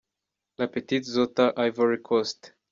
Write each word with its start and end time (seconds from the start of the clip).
La 0.61 0.67
Petite 0.67 1.03
Zota– 1.13 1.53
Ivory 1.67 1.99
Coast. 2.01 2.55